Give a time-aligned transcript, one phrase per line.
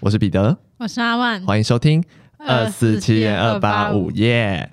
[0.00, 2.02] 我是彼得，我是阿万，欢迎收听
[2.38, 4.70] 二四七点二八五耶。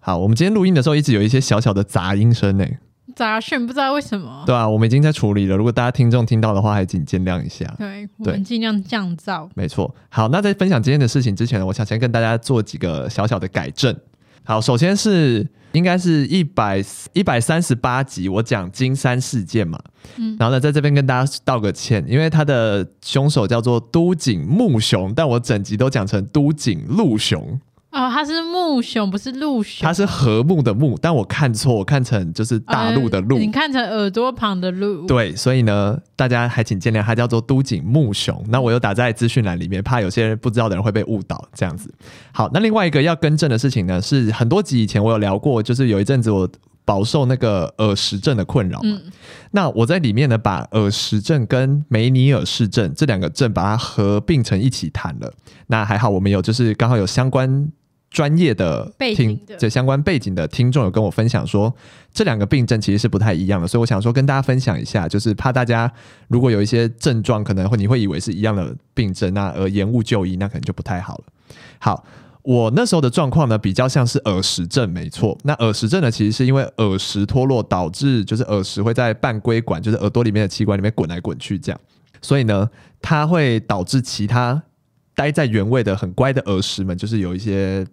[0.00, 2.66] 好，我们今天录音的时候一直有一些小小的杂音声呢，
[3.14, 4.42] 杂讯不知道为什么。
[4.44, 5.56] 对啊，我们已经在处理了。
[5.56, 7.64] 如果大家听众听到的话，还请见谅一下。
[7.78, 9.48] 对，我们尽量降噪。
[9.54, 9.94] 没错。
[10.08, 13.96] 好，那在分享今天的事情之前呢，我想先跟大家做几个小小的改正。
[14.44, 15.46] 好，首先是。
[15.76, 16.82] 应该是一百
[17.12, 19.78] 一百三十八集，我讲金山事件嘛，
[20.16, 27.60] 嗯，然后呢，在这边跟大家道个歉，因为他的凶手叫做都井木雄，但我整集都讲成都井陆雄。
[27.96, 29.86] 哦，他是木熊，不是鹿熊。
[29.86, 33.40] 它是和睦的睦，但我看错，我看成就是大陆的鹿，呃。
[33.40, 35.06] 你看成耳朵旁的鹿。
[35.06, 38.44] 对，所以呢，大家还请见谅，它叫做都井木熊。
[38.48, 41.90] 那我又打在资讯栏里面，怕有些人不知道的人会被误导，这样子。
[42.32, 46.46] 好，那另外一个要更正的事情呢，是很多集以前我有聊过，就是有一阵子我
[46.84, 48.90] 饱受那个耳石症的困扰嘛。
[48.92, 49.10] 嗯。
[49.52, 55.32] 那我在里面呢，把耳石症跟梅尼尔氏症这两个症把它合并成一起谈了。
[55.68, 57.72] 那还好，我们有就是刚好有相关。
[58.16, 61.70] 专业的听这相关背景的听众有跟我分享说，
[62.14, 65.92] 这两个病症其实是不太一样的，所以我想说跟大家分享一下，就是怕大家
[66.28, 71.24] 如果有一些症状，可能会你会以为是一样的病症，那而延误就医，那可能就不太好了。
[71.78, 72.06] 好，
[72.40, 75.36] 我那时候的状况呢，比较像是耳石症，没错。
[75.44, 81.78] 那耳石症呢，其实是因为耳石脱落导致，就是耳石会在半规管，就是耳朵里面的器官里面滚来滚去这样，
[82.22, 82.66] 所以呢，
[83.02, 84.62] 它会导致其他
[85.14, 87.86] 待在原位的很乖的耳石们，就是有一些。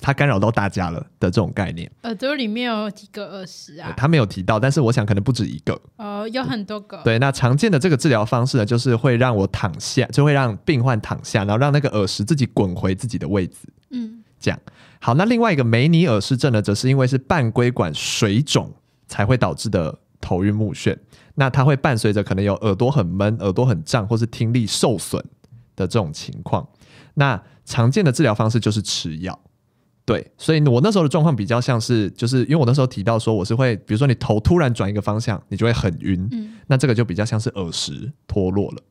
[0.00, 1.90] 它干扰到大家了的这种概念。
[2.02, 3.92] 耳朵里面有几个耳石啊？
[3.96, 5.74] 他没有提到，但是我想可能不止一个。
[5.96, 7.00] 哦、呃，有很多个。
[7.02, 13.56] 对，那常见的这个治疗方式呢，就是会让我躺下，就会让病患躺下，然后让那个耳石自己滚回自己的位置。
[13.90, 14.60] 嗯，这样。
[15.00, 18.72] 好，那另外一个梅尼尔氏症呢，则是因为是半规管水肿
[19.06, 20.96] 才会导致的头晕目眩。
[21.34, 25.24] 那它会伴随着可能有耳朵很闷、耳朵很胀，或是听力受损
[25.76, 26.66] 的这种情况。
[27.14, 29.38] 那常见的治疗方式就是吃药。
[30.08, 38.82] 对，所以我那时候的状况比较像是，就是因为我那时候提到说，我是会，比如说你头突然转一个方向，你就会很晕，嗯，那这个就比较像是耳石脱落了。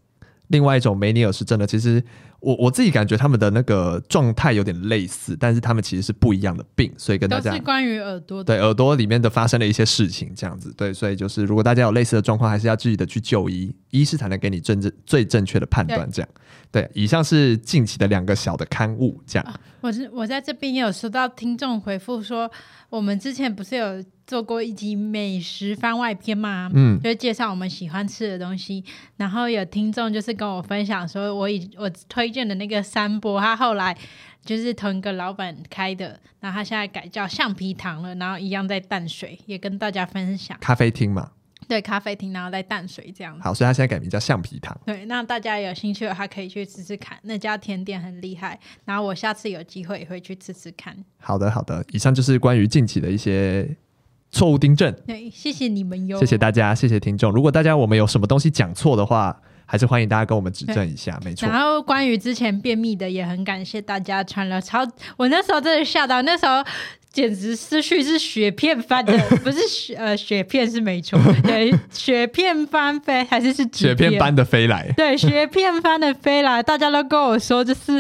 [0.48, 2.04] 另外一种梅尼尔是真的，其实
[2.40, 16.10] 我我自己感觉他们的那个状态有点类似，但是他们其实是不一样的病，所以跟大家是关于耳朵的，对耳朵里面的发生的一些事情这样子，对，所以就是如果大家有类似的状况，还是要自己的去就医，医师才能给你真正最正确的判断。
[16.12, 16.30] 这样，
[16.72, 19.46] 对，以上是近期的两个小的刊物，这样。
[19.46, 22.50] 啊、我是我在这边也有收到听众回复说，
[22.90, 24.04] 我们之前不是有。
[24.28, 28.84] 做过一集美食番外篇嘛，嗯，就是介绍我们喜欢吃的东西。
[29.16, 33.98] 然后有听众就是跟我分享说，我以我推荐的那个三波，他后来
[34.44, 40.58] 就是同一个老板开的，然后他现在改叫橡皮糖了，然后一样在淡水，也跟大家分享。
[40.60, 41.32] 咖啡厅嘛，
[41.70, 43.42] 对，咖啡厅，然后在淡水这样子。
[43.42, 44.78] 好，所以他现在改名叫橡皮糖。
[44.86, 48.60] 对，那大家有兴趣的话可以去吃吃看，那家甜点很厉害。
[48.84, 50.94] 然后我下次有机会也会去吃吃看。
[51.18, 51.82] 好的，好的。
[51.94, 53.74] 以上就是关于近期的一些。
[54.38, 57.32] 错误订正，对，谢谢你们哟，谢谢大家，谢谢听众。
[57.32, 61.50] 如果大家我们有什么东西讲错的话，还是欢迎大家跟我们指正一下，没错。
[61.50, 64.88] 然后关于之前便秘的，也很感谢大家传了超，
[65.18, 66.64] 我那时候真的吓到，那时候
[67.12, 78.00] 简直思绪是雪片翻的，不是雪呃雪片是没错， 对，雪片翻飞还是是雪片般的飞来，对，雪片般的飞来，大家都跟我说就是。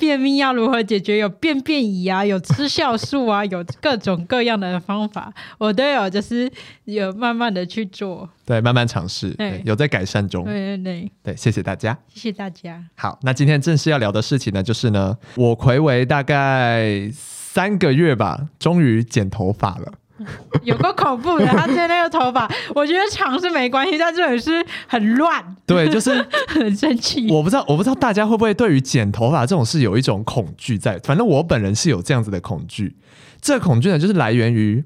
[0.00, 1.18] 便秘要如何解决？
[1.18, 6.50] 有便便仪啊，有吃酵素啊， 有各种各样的方法，我都有，就是
[6.84, 12.82] 有慢慢的去做，对，慢慢尝试，对，有在改善中，对对对，对，谢谢大家，谢谢大家。
[12.96, 19.92] 好，那今天正式要聊的事情呢，就是呢，我睽违大概三个月吧，终于剪头发了。
[20.62, 25.42] 有个恐怖的，他现在那个头发， 我觉得长是没关系，但这里是很乱。
[25.66, 26.10] 对，就是
[26.48, 27.30] 很生气。
[27.30, 30.98] 我不知道，我不知道大家会不会对于剪头发这种事有一种恐惧在。
[31.04, 32.96] 反正我本人是有这样子的恐惧。
[33.40, 34.84] 这个恐惧呢，就是来源于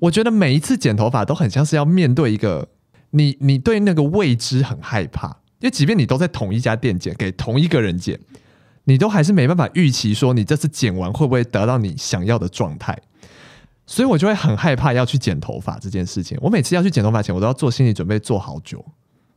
[0.00, 2.68] 我觉得每一次剪头发都很像是要面对一个
[3.10, 5.28] 你，你对那个未知很害怕，
[5.60, 8.18] 因为即便你都在同一家店剪，给同一个人剪，
[8.84, 12.98] 你都还是没办法预期说你这次剪完会不会得到你想要的状态。
[13.86, 16.38] 所以我就会很害怕要去剪头发这件事情。
[16.40, 18.84] 我每次要去剪头发前，我都要做心理准备，做好久，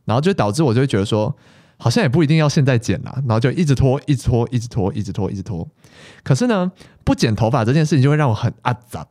[0.04, 1.34] 然后就导致我就会觉得说，
[1.76, 5.68] 好像也不一定要现在剪啦，然后就一直拖，一直拖，一直拖，一直拖，一直拖。
[6.22, 6.72] 可是呢，
[7.04, 9.06] 不剪头发这件事情就会让我很阿杂，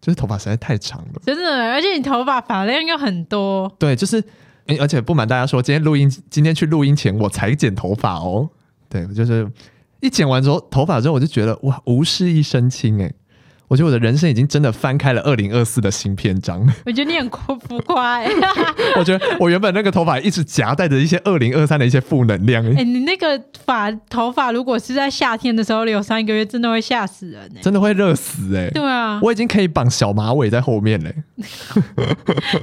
[0.00, 3.74] 就是头发实在太长了，真的，而且你头发发量又很多。
[3.78, 4.22] 对，就是，
[4.78, 8.50] 而且不瞒大家说，今天录音，今天去录音前我才剪头发哦。
[8.88, 9.50] 对，就是
[10.00, 13.06] 一剪完之后，头发之后我就觉得哇，无事一身轻诶。
[13.06, 13.23] 我
[13.74, 16.64] 我觉得我的人生已经真的翻开了二零二四的新篇章。
[16.86, 18.30] 我觉得你很浮夸、欸。
[18.94, 22.64] 我觉得我原本那个头发一直夹带着一些二零二三的一些负能量。
[22.64, 27.60] 哎、欸，你那个发头发如果是在夏天的时候留三个月，真的会吓死人、欸。
[27.60, 28.70] 真的会热死哎、欸。
[28.70, 31.12] 对啊，我已经可以绑小马尾在后面嘞、
[31.42, 31.82] 欸。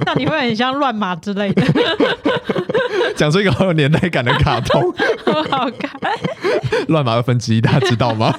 [0.06, 1.62] 那你会很像乱马之类的。
[3.14, 4.90] 讲出一个好有年代感的卡通。
[5.50, 5.90] 好看。
[6.88, 8.34] 乱马二分之一，大家知道吗？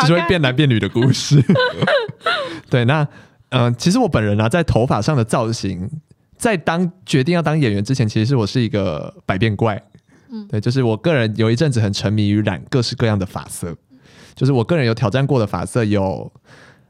[0.00, 1.42] 就是会变男变女的故事。
[2.70, 3.02] 对，那
[3.50, 5.90] 嗯、呃，其实我本人呢、啊，在头发上的造型，
[6.36, 9.82] 在当决定要当演员之前，其实我是一个百变怪。
[10.30, 13.76] 嗯，对，就是我个人有一阵子很沉迷于染各式各样的发色，
[14.34, 16.32] 就是我个人有挑战过的发色有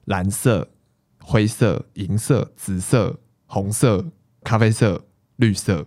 [0.07, 0.67] 蓝色、
[1.23, 4.05] 灰色、银色、紫色、红色、
[4.43, 5.05] 咖啡色、
[5.37, 5.85] 绿色。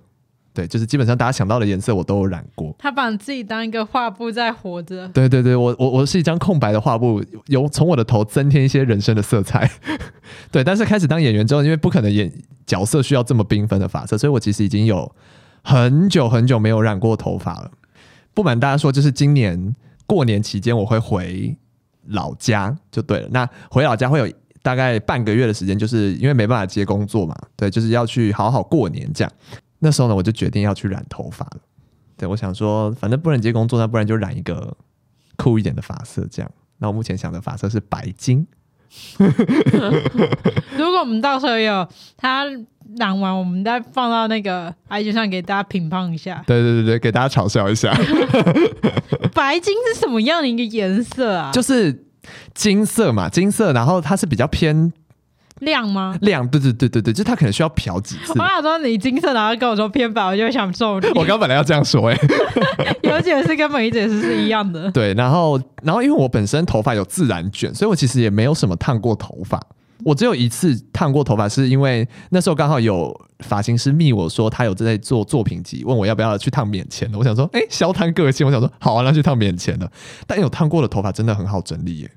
[0.54, 2.76] 对，就是基本上大家想到的颜色我都有染过。
[2.78, 5.08] 他把自己当一个画布在活着。
[5.10, 9.70] 对对对，我我我是一张空白的画布，有从我的头增添一些人生的色彩。
[10.52, 12.32] 对，但是开始当演员之后，因为不可能演
[12.66, 15.10] 角色需要这么缤纷的发色，所以我其实已经有
[15.64, 17.72] 很久很久没有染过头发了。
[18.34, 19.76] 不瞒大家说，就是今年
[20.06, 21.56] 过年期间我会回
[22.08, 23.30] 老家，就对了。
[23.32, 24.28] 那回老家会有
[24.62, 29.32] 大概半个月的时间，就是因为没办法接工作嘛，对，就是要去好好过年这样。
[29.80, 31.58] 那时候呢，我就决定要去染头发了。
[32.18, 34.76] 对，我想说，反正不能接工作，那不然就染一个
[35.38, 36.52] 酷一点的发色，这样。
[36.80, 38.46] 那我目前想的发色是白金。
[40.78, 41.88] 如果我们到时候有
[42.18, 42.46] 他
[42.98, 46.44] 染完，我们再放到那个 IG 上给大家评判一下。
[46.48, 47.94] 对对对对，给大家嘲笑一下。
[49.34, 51.52] 白金是什么样的一个颜色啊？
[51.54, 52.04] 就是
[52.54, 54.92] 金色嘛，金色，然后它是比较偏。
[55.60, 56.18] 亮吗？
[56.22, 58.34] 亮，对对对对对，就他可能需要漂几次。
[58.34, 61.08] 我想说你金色，然后跟我说偏白，我就想揍你。
[61.16, 62.16] 我刚本来要这样说、欸，
[62.78, 64.90] 哎， 有解释跟没解释是一样的。
[64.92, 69.62] 对，然后然后因为我本身头发有自然卷，所以我其实也没有什么烫过头发。
[70.06, 77.18] 我只有一次烫过头发，是因为那时候刚好有发型师密我说他有正在做作品集，问我要不要去烫免钱的。
[77.18, 79.92] 我想说，哎、欸，消摊个性，我想说好啊，那去烫免钱的。
[80.26, 82.12] 但有烫过的头发真的很好整理耶、欸。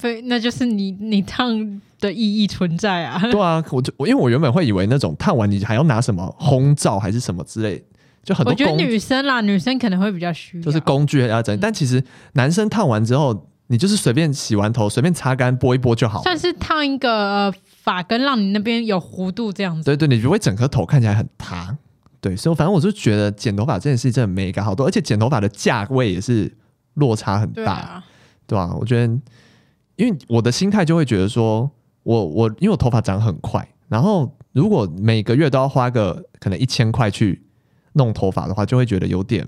[0.00, 3.18] 对，那就是你你烫的意义存在啊。
[3.30, 7.84] 对啊，我就我因为我原本会以为那种烫完你还要拿什么烘罩还是什么之类，
[8.22, 8.52] 就很多。
[8.52, 11.58] 我觉得女生啦，女生可能会比较需要，就是工具要整理。
[11.58, 12.02] 嗯、但其实
[12.34, 16.22] 男生烫完之后，你就是随便洗完头，随便擦干，拨一拨就好。
[16.22, 17.52] 算是烫一个
[17.82, 19.84] 发根，让你那边有弧度这样子。
[19.84, 21.76] 对对，你不会整颗头看起来很塌。
[22.20, 26.52] 对，所以反正我就觉得剪头发这件事真的美感好多，而且剪头发的价位也是
[26.94, 28.04] 落差很大，对啊，
[28.46, 29.18] 对啊，我觉得。
[29.98, 31.68] 因为我的心态就会觉得说，
[32.04, 37.42] 我我因为我头发长很快，然后如果每个月都要花个可能一千块去
[37.94, 39.46] 弄头发的话，就会觉得有点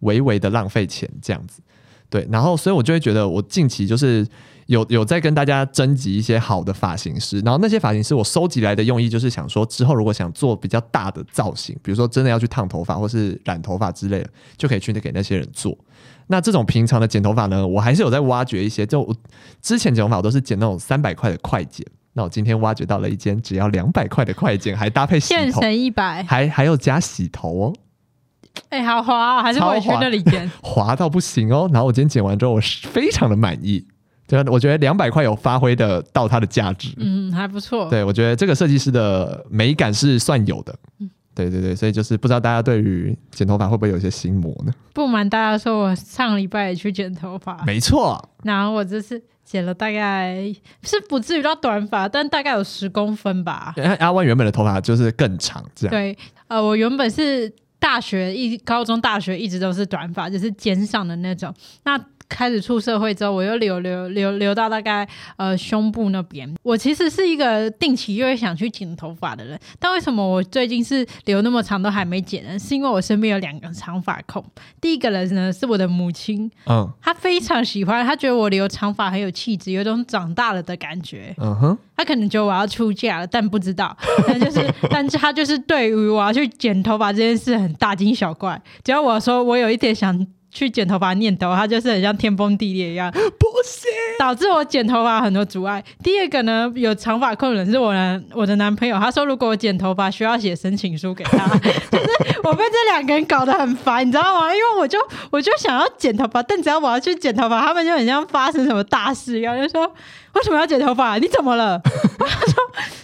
[0.00, 1.62] 微微的浪费钱这样子。
[2.10, 4.24] 对，然后所以我就会觉得，我近期就是
[4.66, 15.76] 有有在跟大家征集一些好的发型师，然后那些发型师我收集来的用意就是想说，之后如果想做比较大的造型，比如说真的要去烫头发或是染头发之类的，就可以去给那些人做。
[16.28, 18.84] 那这种平常的剪头发呢，我还是有在挖掘一些。
[18.84, 19.14] 就我
[19.62, 27.72] 之前剪头发我都是剪那种三百块的快剪，那我今天挖掘到了一间只要两百块的快剪，还搭配洗头，一百，还还有加洗头哦。
[28.70, 31.68] 哎、欸，好滑哦，还是回去那里剪， 滑到不行哦。
[31.72, 33.86] 然后我今天剪完之后，我是非常的满意，
[34.26, 37.88] 就我觉得两百块有发挥的到它的价值，嗯，还不错。
[37.90, 40.74] 对，我觉得这个设计师的美感是算有的。
[40.98, 44.72] 嗯对对对，所以就是不知道大家对于剪头发会不会有一些心魔呢？
[44.94, 48.30] 不瞒大家说，我上礼拜也去剪头发，没错。
[48.42, 50.50] 然后我这次剪了大概
[50.82, 53.74] 是不至于到短发，但大概有十公分吧。
[53.98, 55.90] 阿万原本的头发就是更长，这样。
[55.90, 56.16] 对，
[56.48, 61.54] 呃，我原本是大学一高中大学一直都是短发，就是肩上的那种。
[61.84, 65.06] 那开始出社会之后，我又留留留留到大概
[65.36, 66.52] 呃胸部那边。
[66.62, 72.58] 我其实是一个定期又会想去剪头发的人，但为什么我最近是留那么长都还没剪呢？
[72.58, 74.44] 是因为我身边有两个长发控。
[74.80, 81.34] 第一个人呢是我的母亲，嗯，她非常喜欢，她觉得我留长发很有气质，有一种长大了的感觉。
[81.38, 88.60] 嗯哼，她可能觉得我要出嫁了，但不知道， 但就是，但是她就是对于我要去剪头发这件事很大惊小怪。
[88.82, 90.26] 只要我说我有一点想。
[90.56, 95.84] 去剪头发念头，他就是很像天崩地裂一样，不行，导致我剪头发很多阻碍。
[96.02, 101.46] 第二个呢，有长发控人是我的我的男朋友，他说如果我剪头发需要写申请书给他，
[101.92, 102.08] 就是
[102.42, 104.48] 我被这两个人搞得很烦，你知道吗？
[104.54, 104.98] 因为我就
[105.30, 109.92] 我就想要剪头发，但只要我要去剪头发，他们就很像发生什么大事一样，就说。
[110.36, 111.16] 为什么要剪头发？
[111.16, 111.80] 你怎么了？
[111.82, 112.54] 他说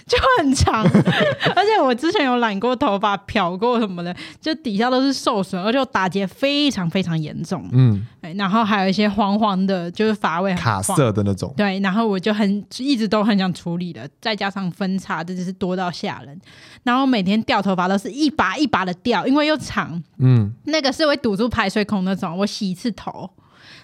[0.07, 0.85] 就很长，
[1.57, 7.67] 而且我之前有染过头发、漂过什么的，就底下都是受损，而且我打结非常非常严重。
[7.73, 8.05] 嗯，
[8.37, 11.55] 然后还有一些黄黄的，就是发尾卡色的那种。
[11.57, 16.39] 对，然后我就很一直都很想处理的，再加上分叉，这就是多到吓人。
[16.83, 20.03] 然后每天掉头发都是一把一把的掉，因为又长。
[20.19, 23.31] 嗯，那个是会堵住排水孔那种，我洗一次头。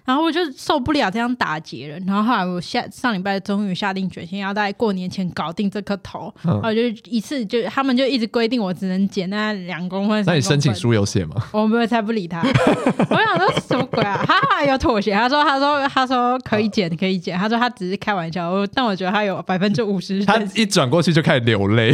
[0.08, 10.24] 然后我就受不了这样打结了，然后后来我下上礼拜终于下定决心要在过年前搞定这颗头，嗯、然后就一次就他们就一直规定我只能剪那两公分。
[10.24, 11.36] 那你申请书有写吗？
[11.52, 12.40] 我没有，才不理他。
[13.10, 14.24] 我想说什么鬼啊？
[14.26, 18.48] 他后来有妥协，他说他说他说可以剪可以剪，他说他只是开玩笑。
[18.48, 20.24] 我但我觉得他有百分之五十。
[20.24, 21.90] 他一转过去就开始流泪，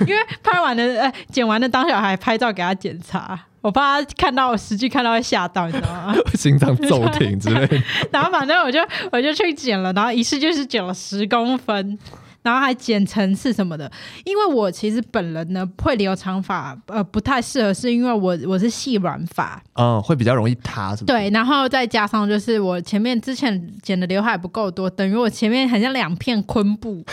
[0.00, 3.38] 因为拍完的呃剪完的当小孩拍照给他检查。
[3.62, 6.14] 我怕他看到我实际看到会吓到，你知道吗？
[6.34, 7.82] 心脏骤停之类的。
[8.12, 8.78] 然后反正我就
[9.10, 11.98] 我就去剪了，然后一次就是剪了十公分。
[12.44, 13.88] 然后还剪层次什么的，
[14.24, 21.16] 因为我其实本人呢会留长发，呃，不太适合，是因为我我是细软发，嗯，会比较容易塌，是不是？
[21.16, 27.04] 对，然后再加上就是我前面之前剪的刘海不够多，等于我前面很像两片昆布，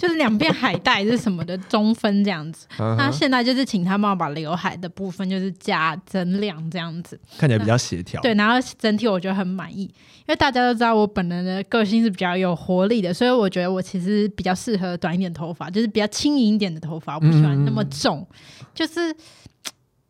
[0.00, 2.66] 就是两片海带是什么的中分这样子。
[2.96, 8.18] 那现在就是请他帮我把刘海的部分就是加增量这样子，看起来比较协调。
[8.22, 19.14] 对，然后整体我觉得很满意，因为大家都知道我本人的个性是比较有活力的，所以我觉得我其实比较适合短一点头发，就是比较轻盈一点的头发，我不喜欢那么重，嗯、就是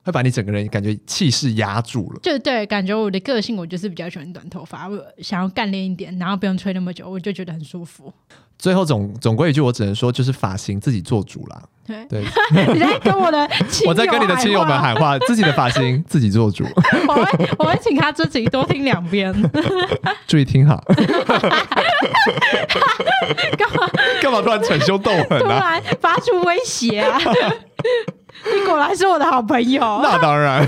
[0.04, 2.20] 会把你整个人感觉气势压住了。
[2.22, 8.12] 就对，感觉我的个性，我就是比较喜欢短头发，我想要干练一点，然后不用吹那么久，我就觉得很舒服。
[8.60, 11.62] 最后总总归一句，我只能说，就是发型自己做主啦。
[11.86, 12.24] 对，对
[12.74, 16.64] 你在跟我的亲我在跟你的亲友们喊话，自己的发型自己做主。
[17.08, 19.34] 我会我会请他自己多听两遍，
[20.28, 20.84] 注意听好。
[23.56, 23.90] 干嘛
[24.20, 25.58] 干嘛突然逞凶斗狠啊？
[25.58, 27.18] 突然发出威胁啊！
[28.54, 29.80] 你果然是我的好朋友。
[30.02, 30.64] 那当然。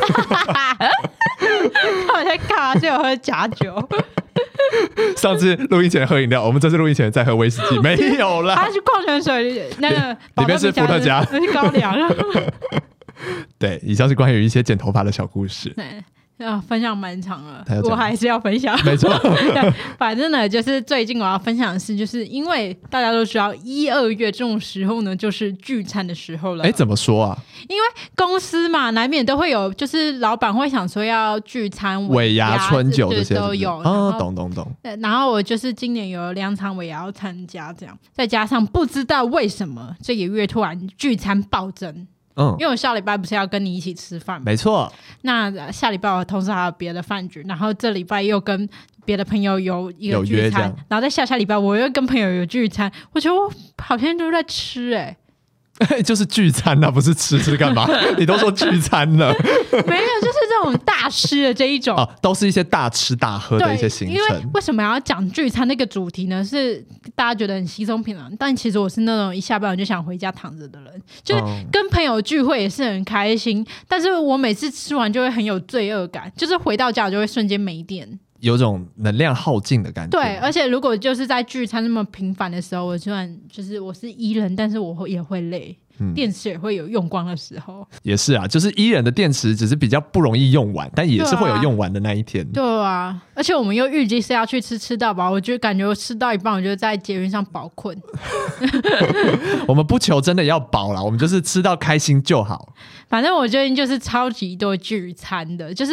[2.15, 3.89] 我在卡就有喝假酒。
[5.17, 8.55] 上次录音前喝饮料，我们这次录音前再喝威士忌，没有啦。
[8.55, 11.95] 他是矿泉水，那个里面是伏特加，是高粱。
[13.59, 15.75] 对，以上是关于一些剪头发的小故事。
[16.43, 18.79] 要分享蛮长了，我还是要分享。
[18.85, 19.11] 没错，
[19.97, 26.65] 反正呢，就是最近我要分享的是，就是因为大家都知道一二月这种时候呢，就是聚餐的时候了。
[26.65, 27.39] 哎，怎么说啊？
[27.69, 27.83] 因为
[28.17, 33.71] 公司嘛，难免都会有，就是老板会想说要聚餐，尾牙、春酒这些都有。
[33.79, 34.71] 哦，懂懂懂。
[34.83, 42.07] 对，然后我就是今年有两场尾牙要参加，这样再加上不知道为什么这个月突然聚餐暴增。
[42.37, 44.43] 嗯，因为我下礼拜不是要跟你一起吃饭吗？
[44.47, 44.93] 没错。
[45.23, 48.69] 那下礼拜我同时还有别的饭局，然后这礼拜又跟
[49.05, 55.17] 别的朋友有一个聚餐，然后在下下礼拜我又跟朋友有聚餐，我觉得我好像都在吃哎、欸。
[56.05, 57.89] 就是聚餐呐、啊，不是吃吃干嘛？
[58.19, 59.33] 你都说聚餐了，
[59.87, 64.15] 没有，就是这种大吃的这一种、哦、都是一些大吃大喝的一些行程。
[64.15, 66.45] 因为为什么要讲聚餐那个主题呢？
[66.45, 78.19] 是大家觉得很稀松平常，但其实我是那种一下班我就想回家躺着的人，就是跟朋友聚会也是很开心，但是我每次吃完就会很有罪恶感，就是回到家我就会瞬间没电。
[78.43, 80.19] 有种能量耗尽的感觉。
[80.19, 87.87] 对，而且如果就是在聚餐那么频繁的时候，我就算就是我是伊人，但是我会也会累，嗯、电池也会有用光的时候。
[88.03, 92.45] 也是啊，就是伊人的电池只是比较不容易用完，但也是会有用完的那一天。
[92.51, 97.97] 对啊，对啊，而且我们又预计是要去吃吃到饱，我就感觉我吃到一半，我就在捷运上饱困。
[99.69, 102.75] 我们不求真的要饱了，我们就是吃到开心就好。
[103.09, 105.93] 反正我最近就是超级多聚餐的，就是。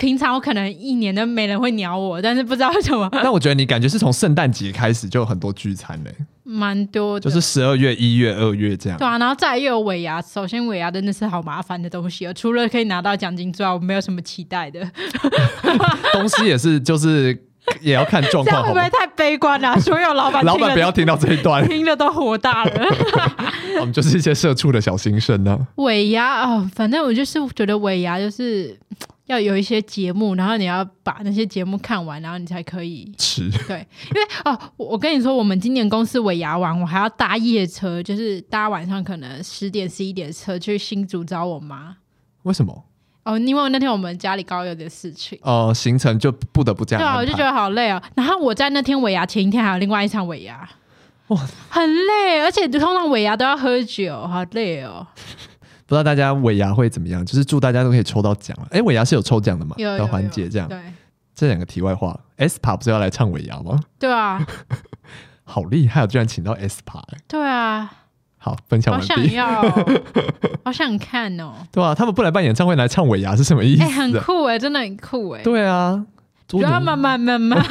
[0.00, 3.06] 平常我可能一年都没人会鸟我，但是不知道为什么。
[3.12, 6.10] 但我觉得你感觉是从圣诞节开始就有很多聚餐嘞，
[6.42, 8.98] 蛮多的，就是十二月、一月、二月这样。
[8.98, 14.80] 对啊，然后再又有尾牙，首先尾牙真的是好麻烦的东西哦，除了可以拿到奖金之外，我没有什么期待的。
[16.14, 17.38] 东西也是，就是
[17.82, 18.62] 也要看状况。
[18.64, 19.78] 会不会太悲观了啊？
[19.78, 22.86] 所有老板，老板不要听到这一段，听了都火大了。
[23.80, 25.58] 我们就是一些社畜的小心声呢。
[25.74, 28.78] 尾牙啊，哦，反正我就是觉得尾牙就是。
[29.30, 33.48] 要有一些节目，然后你要把那些节目看完，然后你才可以吃。
[33.68, 41.96] 对，因为哦，我跟你说，我们今年公司尾牙完，我还要搭夜车，就是搭晚上可能十点十一点车去新竹找我妈。
[42.42, 42.84] 为什么？
[43.22, 45.38] 哦，因为那天我们家里刚好有点事情。
[45.42, 47.02] 哦，行程就不得不这样。
[47.02, 48.02] 对啊，我就觉得好累哦。
[48.16, 50.68] 然后我在那天尾牙前一天还有另外一场尾牙，
[51.28, 55.06] 哇，很累，而且通常尾牙都要喝酒，好累哦。
[55.90, 57.26] 不知道大家尾牙会怎么样？
[57.26, 58.68] 就是祝大家都可以抽到奖了。
[58.70, 59.74] 哎，尾牙是有抽奖的嘛？
[59.76, 60.68] 有的环节这样。
[60.68, 60.78] 对，
[61.34, 63.80] 这两个题外话，aespa 不是要来唱尾牙吗？
[63.98, 64.46] 对啊，
[65.42, 67.02] 好厉害，居然请到 aespa。
[67.26, 67.90] 对啊，
[68.38, 69.08] 好，分享完毕。
[69.08, 69.62] 好想要，
[70.64, 71.54] 好想看哦。
[71.72, 73.82] 对啊，他们不来办演唱会来唱尾牙是什么意思？
[73.82, 75.42] 哎、欸，很酷哎，真的很酷哎。
[75.42, 76.06] 对啊，
[76.50, 77.62] 不要慢慢慢慢，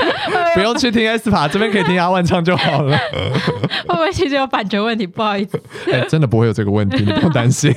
[0.54, 2.96] 不用去听 aespa，这边可以听阿万唱就好了。
[3.88, 5.06] 会不会其实有版权问题？
[5.06, 5.60] 不好意思。
[6.08, 7.72] 真的不会有这个问题，你不用担心。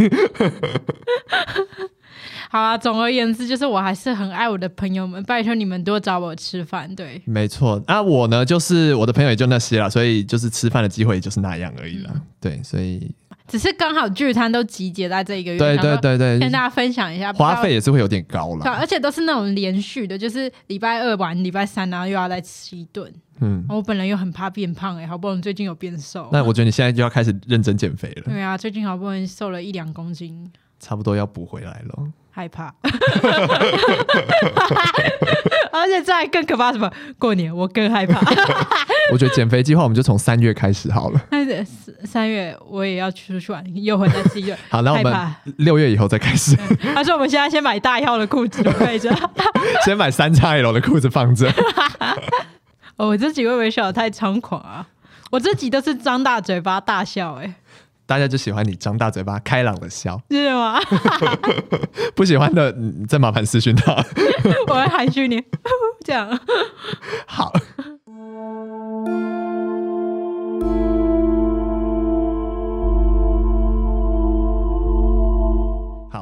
[2.52, 6.94] 好啊，总而言之，就是我还是很爱我的朋友们，拜托你们多找我吃饭。
[6.96, 7.80] 对，没错。
[7.86, 12.10] 啊，我呢，就是我的朋友也就那些了，所以就是吃饭的机会也就是那样而已了。
[12.14, 13.12] 嗯、对，所以
[13.50, 18.66] 只是刚好聚餐都集结在这一个月，对对对对，跟大家分享一下，花费也是会有点高了。
[18.66, 23.12] 而且都是那种连续的，就是礼拜二晚，礼拜三然后又要再吃一顿。
[23.42, 26.30] 嗯，我本来又很怕变胖哎、欸，好不容易最近有变瘦。
[26.32, 28.24] 那我觉得你现在就要开始认真减肥了。
[28.26, 32.12] 对啊，最近好不容易瘦了一两公斤，差不多要补回来了。
[32.32, 32.74] 害怕，
[35.72, 36.72] 而且这还更可怕。
[36.72, 36.90] 什么？
[37.18, 38.20] 过年我更害怕。
[39.12, 41.22] 我觉得减肥计划我们就从三月开始好了。
[42.06, 44.58] 三月我也要出去玩，又回来七月。
[44.70, 46.56] 好，那我们六月以后再开始。
[46.94, 49.14] 他说我们现在先买大号的裤子备着，
[49.84, 51.52] 先买三叉 L 的裤子放着。
[52.98, 54.86] 哦，我这集会不会笑得太猖狂啊？
[55.32, 57.54] 我这集都是张大嘴巴大笑哎、欸。
[58.10, 60.80] 大家就喜欢你张大嘴巴开朗的笑，是吗？
[62.16, 63.94] 不喜欢的，你再麻烦私讯他。
[64.68, 65.40] 我会含蓄你，
[66.04, 66.28] 这样
[67.28, 67.54] 好。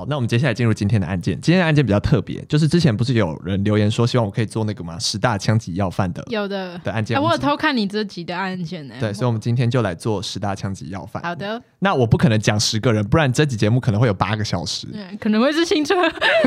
[0.08, 1.40] 那我们接下来进入今天的案件。
[1.42, 4.98] 今天的案件比较特别，就是之前不是有人留言说希望我可以做那个吗？
[4.98, 7.22] 十大枪击要犯的，有的的案件。
[7.22, 8.96] 我有偷看你这集的案件呢。
[9.02, 11.22] 对，所以我们今天就来做十大枪击要犯。
[11.22, 11.62] 好的。
[11.80, 14.88] 那我不可能讲十个人，不然这集节目可能会有八个小时。
[14.88, 16.00] 对，可能会是新春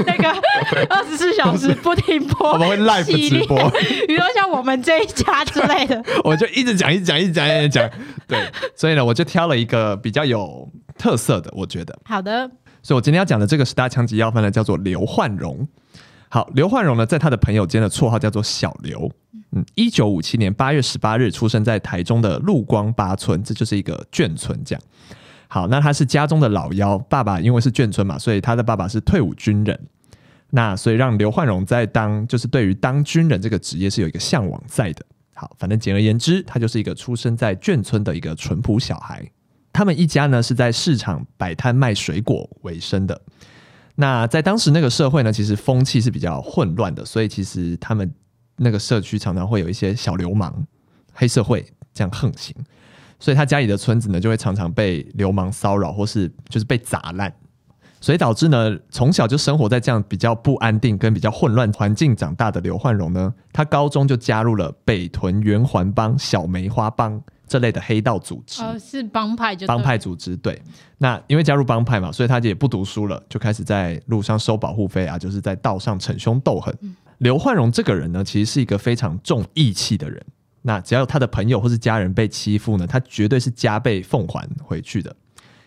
[0.07, 0.29] 那个
[0.89, 3.57] 二十四小时不停播，我们会 live 直播，
[4.07, 7.91] 比如说像我们这一家之类的， 我就一直讲，一直讲，一直讲，一直讲。
[8.27, 11.97] 对，所以呢，我就挑了一个比较有特色的，我觉得。
[12.05, 12.51] 好的。
[12.83, 15.67] 所以，我今天要讲的这个十大枪击要犯呢，叫做刘焕荣。
[16.29, 19.11] 好，刘焕荣呢，在他的朋友间的绰号叫做小刘。
[19.53, 24.57] 嗯，一九五七年八月十八日出生在台中的陆光八村，这就是一个眷村。
[24.65, 24.83] 这样，
[25.49, 29.79] 好，那他是家中的老幺，爸爸因为是眷村嘛，所以他的爸爸是退伍军人。
[30.51, 35.05] 那所以让刘焕荣在当，就是对于当军人这个职业是有一个向往在的。
[35.35, 39.29] 好，反正简而言之，他就是一个出生在眷村的一个淳朴小孩。
[39.73, 43.21] 他们一家呢是在市场摆摊卖水果为生的。
[43.97, 48.11] 那在当时那个社会呢，其实风气是比较混乱的，所以其实他们
[48.57, 50.67] 那个社区常常会有一些小流氓、
[51.13, 52.55] 黑社会这样横行。
[53.19, 57.31] 所以他家里的村子呢，就会常常被流氓骚扰，或是就是被砸烂。
[58.01, 67.23] 所以导致呢，从小就生活在这样比较不安定跟比较混乱环境长大的刘焕荣呢，他高中就加入了北屯圆环帮、小梅花帮。
[67.51, 70.37] 这类的黑道组织，哦，是帮派就帮派组织。
[70.37, 70.63] 对，
[70.99, 76.73] 那因为加入帮派嘛，所以他也不读书了，就开始在路上收保护费啊，就是在道上逞凶斗狠。
[76.81, 80.25] 嗯、刘焕荣这个人呢，其实是一个非常重义气的人。
[80.63, 85.17] 那只要他的朋友或是家人被欺负呢，他绝对是加倍奉还回去的。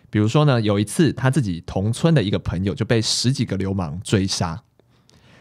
[0.10, 4.64] 比如说呢，有一次他自己同村的一个朋友就被十几个流氓追杀，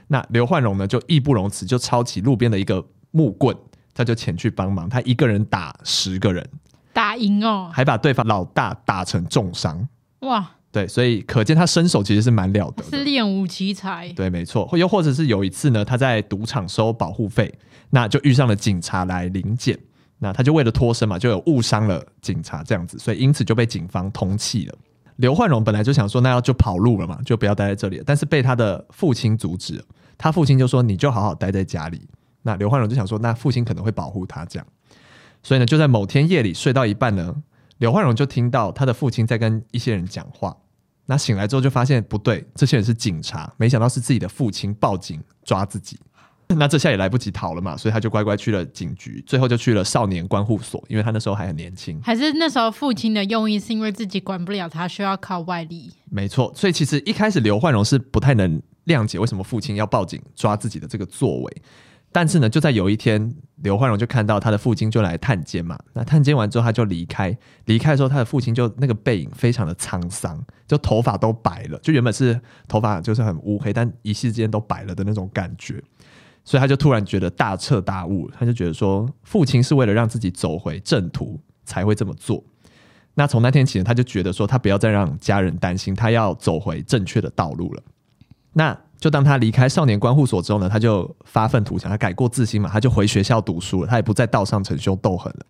[0.09, 3.57] 那刘焕荣呢就义不容辞，就抄起路边的一个木棍。
[3.95, 6.49] 他就前去帮忙，他一个人打十个人，
[6.93, 9.89] 打赢哦，还把对方老大打成重伤。
[10.21, 14.09] 哇，对，所以可见他身手其实是蛮了得的，是练武奇才。
[14.15, 14.69] 对，没错。
[14.79, 17.53] 又或者是有一次呢，他在赌场收保护费，
[17.91, 19.79] 那就遇上了警察来临检，
[20.19, 24.75] 那他就为了脱身嘛，就有误伤了警察这样子，所以因此就被警方通缉了。
[25.17, 29.85] 刘焕荣本来就想说，那要就跑路了嘛，就不要待在这里了，但是被他的父亲阻止了。
[30.17, 32.01] 他父亲就说：“你就好好待在家里。”
[32.43, 34.67] 那刘焕荣就想说，那父亲可能会保护他，这样，
[35.43, 37.35] 所以呢，就在某天夜里睡到一半呢，
[37.79, 40.57] 刘焕荣就听到他的父亲在跟一些人讲话。
[41.07, 45.99] 那醒来之后就发现不对，这些人是警察，没想到是自己的父亲报警抓自己。
[46.49, 51.99] 那这下也来不及逃了嘛，所以他就乖乖去了警局，最后就去了少年关护所，因为他那时候还很年轻。
[52.03, 55.91] 还是那时候父亲的用意是因为自己管不了他，需要靠外力。
[56.11, 61.63] 没错，所以其实一开始刘焕荣是不太能谅解为什么父亲要报警抓自己的这个作为。
[62.15, 65.79] 但是呢，就在有一天，刘焕荣就看到他的父亲就来探监嘛。
[65.95, 67.37] 那探监完之后，他就离开。
[67.65, 71.79] 离开的时候，他的父亲就那个背影非常的沧桑，就头发都白了。
[71.79, 75.83] 就原本是头发就是很乌黑，但一夕之间都白了的那种感觉。
[76.45, 82.45] 所以他就突然觉得大彻大悟，他就觉得说，父亲是为了让自己走回正途才会这么做。
[83.15, 87.83] 那从那天起，他就觉得说，他不要再让家人担心，他要走回正确的道路了。
[88.53, 88.79] 那。
[89.03, 95.47] 就当他离开少年观护所之后呢，他就发愤图强，他改过自新嘛，他就回学校读书了，他也不在道上逞凶斗狠了。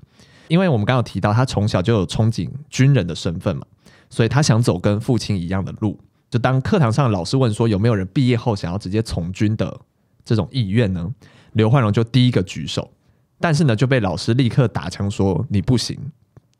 [0.48, 3.66] 因为我们刚刚提到，他从小就有憧憬军人的身份嘛，
[4.08, 6.00] 所以他想走跟父亲一样的路。
[6.30, 9.78] 就当课堂上老师问说有没有人毕业后想要直接从军的
[10.24, 11.06] 这种意愿呢？
[11.52, 12.90] 刘焕荣就第一个举手，
[13.38, 15.98] 但是呢就被老师立刻打枪说你不行，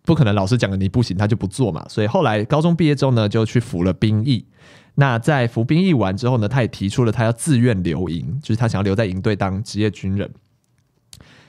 [0.04, 1.86] 不可能老师讲的你不行他就不做嘛。
[1.88, 4.44] 所以后来高中毕业之后呢，就去服了兵役。
[4.94, 10.30] 那在服兵役完之后呢，他也提出了他要自愿留营，就是他想要留在营队当职业军人。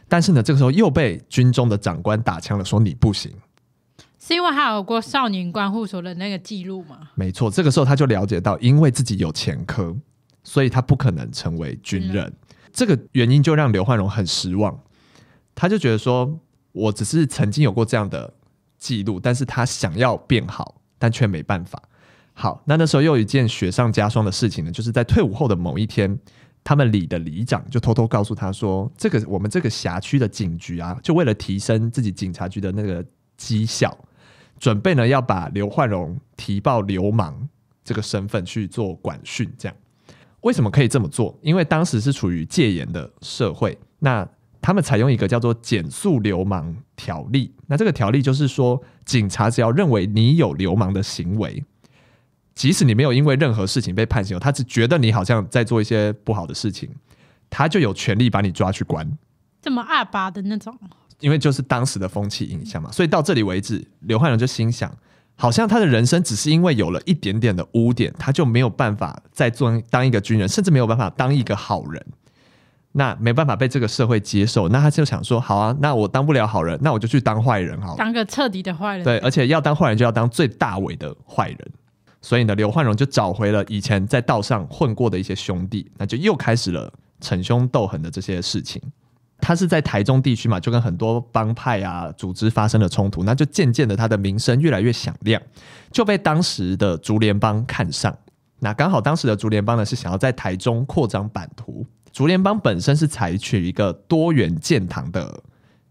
[0.07, 3.31] 但是呢，这个时候又被军中的长官打枪了，说你不行，
[4.19, 7.09] 是因为他有过少年观护所的那个记录吗？
[7.15, 9.95] 没错，这个时候他就了解到，因为自己有前科，
[10.43, 12.25] 所以他不可能成为军人。
[12.25, 12.37] 嗯
[12.73, 14.75] 这个原因就让刘焕荣很失望，
[15.53, 16.39] 他就觉得说，
[16.71, 18.33] 我只是曾经有过这样的
[18.79, 21.79] 记录，但是他想要变好，但却没办法。
[22.33, 26.19] 好，那那时候又有一件雪上加霜的事情呢，就是在退伍后的某一天，
[26.63, 33.05] 他们里的里长就偷偷告诉他说，这个我们这个辖区的警局啊，就为了提升自己警察局的那个
[33.37, 33.95] 绩效，
[34.59, 37.47] 准备呢要把刘焕荣提报流氓
[37.83, 39.77] 这个身份去做管训，这样。
[40.41, 41.37] 为什么可以这么做？
[41.41, 44.27] 因为当时是处于戒严的社会，那
[44.61, 47.53] 他们采用一个叫做“减速流氓条例”。
[47.67, 51.63] 那这个条例就是说，警察只要认为你有流氓的行为，
[52.55, 56.89] 即使你没有因为任何事情被判刑，他只觉得你好像在做一些不好的事情，
[57.49, 59.09] 他就有权利把你抓去关。
[59.61, 60.77] 这么二八的那种？
[61.19, 62.91] 因为就是当时的风气影响嘛。
[62.91, 64.91] 所以到这里为止，刘焕荣就心想。
[65.35, 72.05] 好像他的人生只是因为有了一点点的污点，他就没有办法再做当一个军人，甚至没有办法当一个好人。
[72.91, 79.03] 那没办法被这个社会接受，那他就想说：好啊，那我当不了好人，那我就去当坏人好了，当个彻底的坏人。
[79.03, 81.71] 对，而且要当坏人就要当最大尾的坏人。
[82.23, 88.81] 所以呢，刘焕荣就找回了以前在道上混过的一些兄弟，那就又开始了逞凶斗狠的这些事情。
[89.39, 95.41] 他是在台中地区嘛，就跟很多帮派啊组织发生了冲突，那就渐渐的他的名声越来越响亮，
[95.91, 98.17] 就被当时的竹联帮看上。
[98.59, 105.37] 那刚好当时的竹联帮呢是想要在台中扩张版图，竹联帮本身是采取一个多元建堂的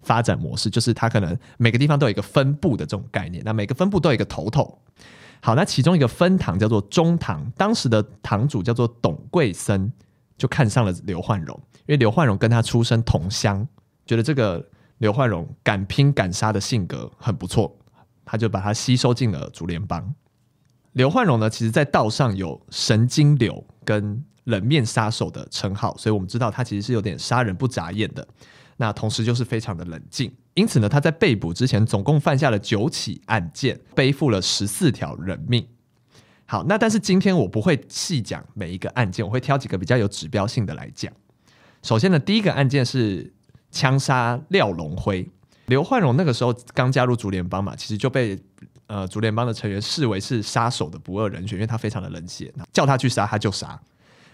[0.00, 4.78] 发展模式，就是它可能每个地方都有一个分部的这种概念，那每个分部都有一个头头。
[5.44, 9.92] 好，那其中一个分堂叫做中堂，当时的堂主叫做董桂森，
[10.38, 11.60] 就看上了刘焕荣。
[11.80, 13.66] 因为刘焕荣跟他出身同乡，
[14.06, 14.64] 觉得这个
[14.98, 17.76] 刘焕荣敢拼敢杀的性格很不错，
[18.24, 20.14] 他就把他吸收进了竹联帮。
[20.92, 28.24] 刘焕荣呢，其实在道上有神经瘤跟冷面杀手的称号，所以我们知道他其实是有点杀人不眨眼的。
[28.76, 35.66] 那同时就是非常的冷静，因此呢，他在被捕之前总共犯下了九起案件，背负了十四条人命。
[36.44, 41.10] 好，那但是今天我不会细讲每一个案件，我会挑几个比较有指标性的来讲。
[41.82, 43.32] 首先呢，第一个案件是
[43.70, 45.26] 枪杀廖龙辉。
[45.66, 48.38] 刘焕荣那个时候刚加入竹联帮嘛，其实就被
[48.88, 53.80] 呃竹联帮的成员视为是杀手的不二人选，因为他非常的冷血，叫他去杀他就杀。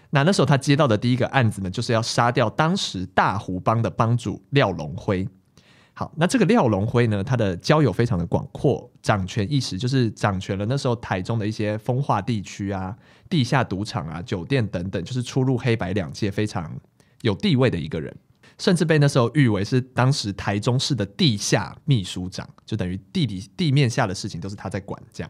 [0.09, 5.25] 那那时候他接到的第一个案子呢，就是要杀掉当时大湖帮的帮主廖龙辉。
[5.99, 12.95] 好，那这个廖龙辉呢，他的交友非常的广阔，掌权一时，就是掌权了那时候台中的一些风化地区啊、
[13.29, 16.73] 地下赌场啊、酒店等等，就是出入黑白两界非常。
[17.19, 18.15] 有地位的一个人，
[18.57, 24.97] 甚至被那时候誉为是当时台中市的地下秘书长，就等于地底地面下的事情都是他在管。
[25.11, 25.29] 这样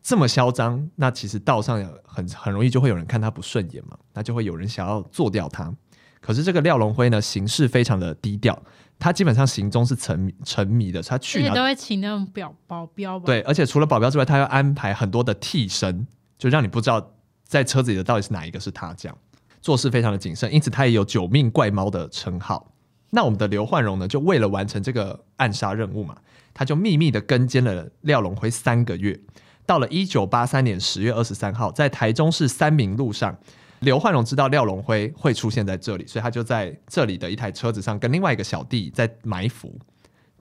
[0.00, 5.74] 这么嚣张，那其实道上很很容易就会有人看他不顺眼嘛，那就会有人想要做掉他。
[6.20, 8.60] 可是这个廖龙辉呢，行事非常的低调，
[8.98, 13.26] 他基本上行踪是沉沉迷的，他去哪都会请那种表保镖吧。
[13.26, 19.18] 对，而且除了保镖之外，他要安排很多的替身，就让你不知道在车子里的到底是哪一个是他这样。
[19.60, 22.72] 做事非常的谨慎，因此他也有“九命怪猫”的称号。
[23.10, 26.16] 那我们的刘焕荣呢，就为了完成这个暗杀任务嘛，
[26.54, 29.18] 他就秘密的跟监了廖龙辉三个月。
[29.66, 33.36] 到了一九八三年十月二十三号，在台中市三明路上，
[33.80, 39.78] 刘焕荣知道廖龙辉会出现在这里，所以他就在这里的一台车子上，跟另外一个小弟在埋伏，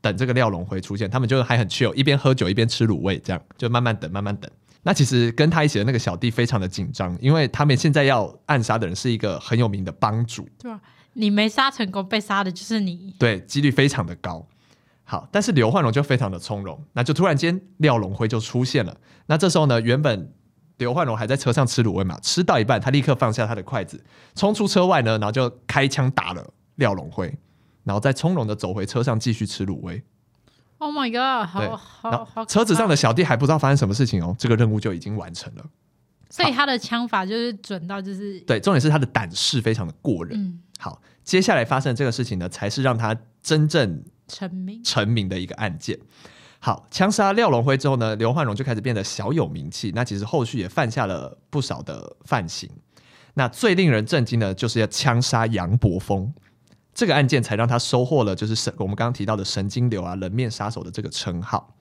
[0.02, 1.10] 等这个廖龙辉出现。
[1.10, 4.50] 他们就还很 chill，一边喝酒一边吃卤味，这样就慢慢等，慢慢等。
[4.84, 10.80] 那其实跟他一起的那个小弟非常的紧张，因为他们现在要暗杀的人是一个很有名的帮主，对啊？
[11.14, 14.48] 你没杀成功，被杀的就是你，对，几率非常的高。
[15.04, 18.96] 好，但是刘焕荣就非常的从容，那就突然间廖龙辉就出现了。
[19.26, 20.32] 那这时候呢，原本
[20.78, 24.04] 刘焕荣还在车上吃卤味嘛，吃到一半，他立刻放下他的筷子，
[24.36, 27.36] 冲出车外呢，然后就开枪打了廖龙辉，
[27.84, 30.04] 然后再从容的走回车上继续吃卤味。
[30.80, 31.48] Oh my god！
[31.50, 35.66] 好好好，车子上的小弟还不知道发生什么事情哦，这个任务就已经完成了。
[36.30, 40.40] 所以他的枪法就是准到就是对，重点是他的胆识非常的过人。
[40.40, 45.98] 嗯，好，接下来发生的这个事情呢，才是让他真正成名成名的一个案件。
[46.60, 49.92] 好，枪杀廖龙辉之后呢，刘焕荣就开始变得小有名气。
[49.96, 52.70] 那其实后续也犯下了不少的犯行。
[53.36, 56.34] 那最令人震惊的，就是要枪杀杨伯峰
[56.94, 61.76] 这个案件，才让他收获了就是神我们刚刚提到的神经瘤啊、人面杀手的这个称号。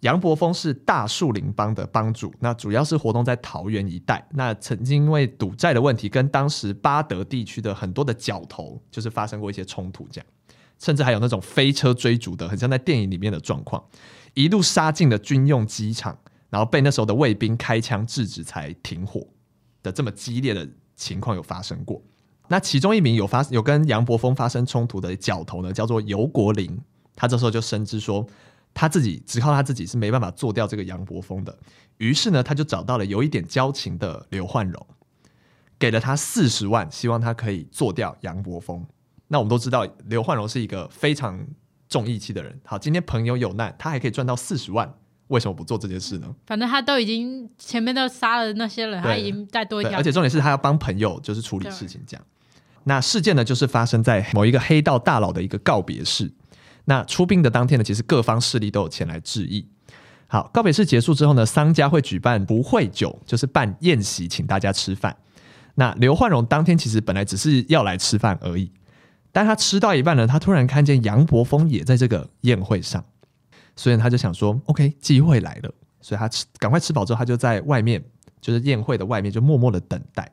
[0.00, 4.26] 杨伯峰是大树林帮的帮主，那主要是活动在桃园一带。
[4.32, 10.26] 那曾经因为赌债的问题，跟当时八德地区的很多的角头就是发生过一些冲突，这样。
[10.78, 13.82] 甚至还有那种飞车追逐的，很像在电影里面的状况，
[14.34, 16.18] 一路杀进了军用机场，
[16.50, 19.26] 然后被那时候的卫兵开枪制止才停火
[19.82, 22.02] 的这么激烈的情况有发生过。
[22.48, 26.78] 那其中一名有发有跟杨伯峰发生冲突的角头呢，叫做游国林，
[27.16, 28.24] 他这时候就深知说
[28.72, 31.58] 他自己只靠他自己是没办法做掉这个杨伯峰的，
[31.96, 34.86] 于是呢，他就找到了有一点交情的刘焕荣，
[35.78, 38.86] 给了他四十万，希望他可以做掉杨伯峰。
[39.28, 41.44] 那我们都知道，刘焕荣是一个非常
[41.88, 42.60] 重义气的人。
[42.64, 44.92] 好，今天朋友有难，他还可以赚到四十万，
[45.28, 46.34] 为什么不做这件事呢？
[46.46, 49.98] 反正他都已经前面都杀了那些人，他已经再多一条。
[49.98, 52.24] 而且重点是他要帮朋友，就是处理事情这样。
[52.84, 56.32] 那事件呢，就是发生在某一个黑道大佬的一个告别式。
[56.84, 59.66] 那出殡的当天呢，其实各方势力都有前来致意。
[60.28, 65.16] 好，告别式结束之后呢，商家会举办不会酒，就是办宴席，请大家吃饭。
[65.74, 68.70] 那刘焕荣当天其实本来只是要来吃饭而已。
[69.36, 73.04] 但他吃到一半呢，他突然看见杨伯峰也在这个宴会上，
[73.76, 75.70] 所以他就想说：“OK，机会来了。”
[76.00, 78.02] 所以他吃赶快吃饱之后，他就在外面，
[78.40, 80.32] 就是宴会的外面，就默默的等待。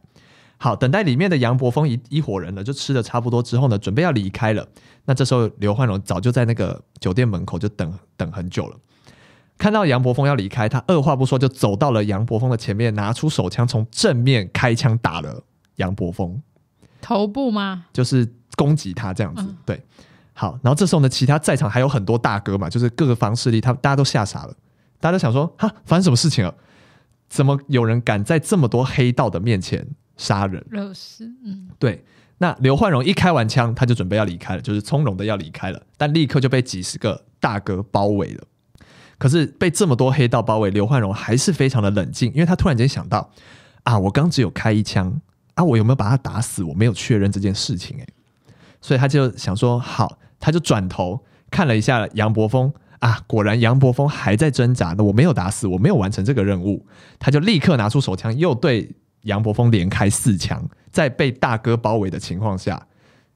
[0.55, 4.65] 好，等待里面的杨伯峰一一伙人呢，就吃的差不多之后呢，准备要离开了。
[5.03, 8.77] 那这时候刘焕荣早就在那个酒店门口就等等很久了。
[9.57, 15.43] 看到杨伯峰要离开，他二话不说就走到了杨伯峰的前面，拿出手枪从正面开枪打了
[15.75, 16.41] 杨伯峰。
[17.01, 17.87] 头部吗？
[17.91, 18.35] 就是。
[18.55, 19.81] 攻击他这样子，对，
[20.33, 24.53] 好，然后这时候呢，其他在场还有很多大哥嘛，就是各个方势力，他大家都吓傻了，
[24.99, 26.53] 大家都想说，哈，发生什么事情了？
[27.29, 29.87] 怎么有人敢在这么多黑道的面前
[30.17, 30.63] 杀人？
[30.69, 32.03] 惹事，嗯，对。
[32.39, 38.43] 那刘焕荣一开完枪，他就准备要离开了，就是从容的要离开了，但立刻就被几十个大哥包围了。
[39.17, 43.31] 可是被这么多黑道包围，刘焕荣还是非常的冷静，因为他突然间想到，
[43.83, 45.21] 啊，我刚只有开一枪，
[45.53, 46.63] 啊，我有没有把他打死？
[46.63, 48.07] 我没有确认这件事情，欸，
[48.83, 51.17] 所以他就想说好，他就转头
[51.49, 52.69] 看了一下杨伯峰
[52.99, 54.93] 啊，果然杨伯峰还在挣扎。
[54.97, 56.85] 那我没有打死，我没有完成这个任务，
[57.17, 62.85] 他就立刻拿出手枪，又对杨伯峰连开四枪，在被大哥包围的情况下，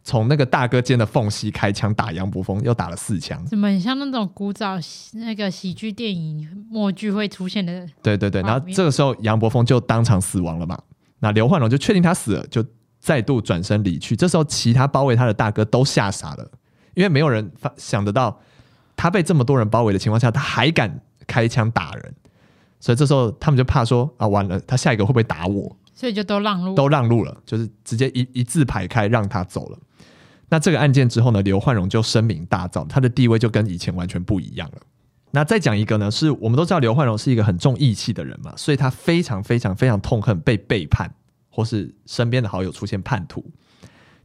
[0.03, 3.41] 从那个大哥间的缝隙开枪打杨伯峰，又打了四枪。
[3.45, 4.77] 怎么很像那种古早
[5.13, 7.87] 那个喜剧电影默剧会出现的？
[8.03, 10.77] 对对对，然后这个时候杨伯峰就当场死亡了嘛。
[11.19, 12.61] 那刘焕荣就确定他死了，就。
[13.07, 16.45] 再度转身离去，这时候其他包围他的大哥都吓傻了，
[16.93, 18.37] 因为没有人想得到
[18.97, 22.13] 他被这么多人包围的情况下，他还敢开枪打人，
[22.81, 25.73] 所以这时候他们就怕说啊，完了，他下一个会不会打我？
[25.93, 29.77] 所以就都让路，都让路了，就是直接一一字排开让他走了。
[30.49, 34.81] 那这个案件之后呢，刘焕荣就声名大噪，他的地位就跟以前完全不一样了。
[35.31, 41.09] 那再讲一个呢，是我们都知道刘焕荣是一个很重义气的人嘛，所以他非常非常非常痛恨被背叛。
[41.57, 43.43] 或是身边的好友出现叛徒，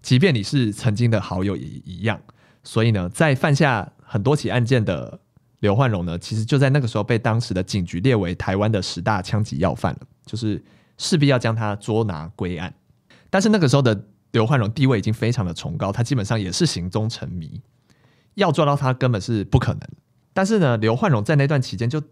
[0.02, 2.20] 即便你是曾经的好友也一样。
[2.62, 5.18] 所以呢，在犯下很多起案件的
[5.60, 10.62] 刘焕荣呢，其实就在那个时候被当时的警局列为台湾的十大枪击要犯了，就是
[10.98, 12.74] 势必要将他捉拿归案。
[13.30, 13.98] 但是那个时候的
[14.32, 17.62] 刘焕荣地位已经非常的崇高，他基本上也是行踪成谜，
[18.34, 19.80] 要抓到他根本是不可能。
[20.34, 22.02] 但是呢，刘焕荣在那段期间就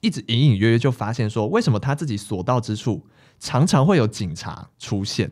[0.00, 3.06] 一直隐隐约约就发现说，为什么他自己所到之处，
[3.42, 5.28] 常常会有警察出现，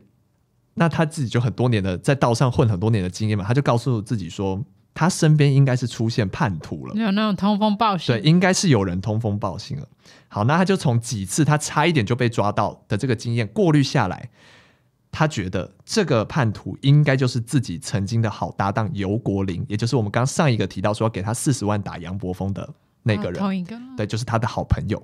[0.74, 4.60] 那他自己就很多年的在道上混很多年的经验嘛，他就告诉自己说，
[4.92, 9.86] 他身边应该是出现叛徒了，有那种通风报信，对，应该是有人通风报信了。
[10.26, 14.28] 好，那他就从几次他差一点就被抓到的这个经验过滤下来，
[15.12, 22.68] 他觉得这个叛徒应该就是自己曾经的好搭档尤国林，也就是我们刚上一个提到说要给他四十万打杨伯峰的
[23.04, 25.00] 那个人，同一个，对，就是他的好朋友。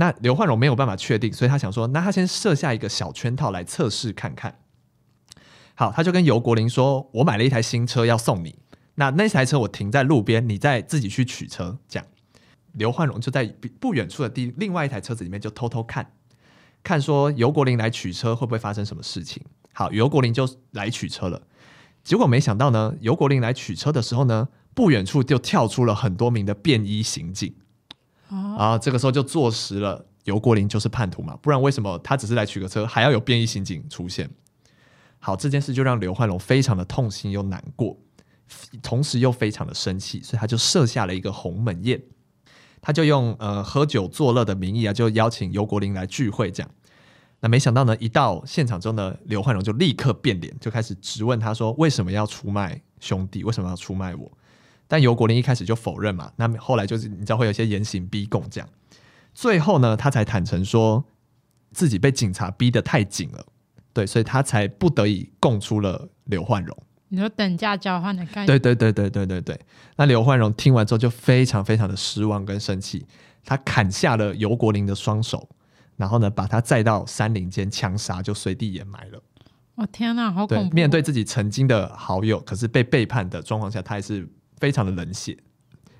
[0.00, 4.60] 那刘焕荣没有办法确定，所以他想说，那他先设下一个小圈套来测试看看。
[5.74, 8.60] 好，他就跟游国林说：“我买了一台新车要送你，
[8.94, 12.06] 那那台车我停在路边，你再自己去取车。”这样，
[12.74, 16.12] 刘焕荣就在不远处的第另外一台车子里面就偷偷看，
[16.84, 19.42] 看说游国林来取车会不会发生什么事情。
[19.72, 21.42] 好，游国林就来取车了，
[22.04, 27.52] 结果没想到呢，游国林来取车的时候呢，不远处就跳出了很多名的便衣刑警。
[28.28, 34.28] 啊，这个时候就坐实了游国林就是叛徒嘛，不然为什么他只是来取个车，还要有便衣刑警出现？
[35.18, 37.96] 好，这件事就让刘焕荣非常的痛心又难过，
[38.82, 42.00] 同时又非常的生气，所以他就设下了一个鸿门宴。
[42.80, 46.70] 他就用呃喝酒作乐的名义啊，就邀请尤国林来聚会，这样。
[47.40, 53.42] 那没想到呢，一到现场之后呢，刘焕荣就立刻变脸，就开始质问他说：“为什么要出卖兄弟？
[53.42, 54.30] 为什么要出卖我？”
[54.88, 56.32] 但尤国林一开始就否认嘛。
[56.34, 58.68] 那后来就是你知道会有一些严刑逼供这样。
[59.32, 61.04] 最后呢，他才坦诚说
[61.72, 63.46] 自己被警察逼得太紧了，
[63.92, 66.76] 对，所以他才不得已供出了刘焕荣。
[67.10, 68.46] 你说等价交换的概念？
[68.46, 69.60] 对对对对对对对。
[69.96, 73.06] 那刘焕荣听完之后就非常非常的失望跟生气，
[73.44, 75.48] 他砍下了尤国林的双手，
[75.96, 79.22] 然后呢把他载到山林间枪杀，就随地掩埋了。
[79.76, 80.74] 我、哦、天哪，好恐怖！
[80.74, 84.28] 面对自己曾经的好友，可是被背叛的状况下，他还是
[84.60, 85.36] 非常的冷血。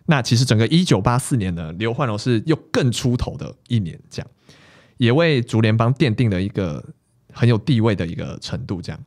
[0.06, 4.30] 那其实整个一九八四年呢，刘焕荣是又更出头的一年，这样
[4.96, 6.82] 也为竹联帮奠定了一个
[7.32, 9.00] 很有地位的一个程度，这样。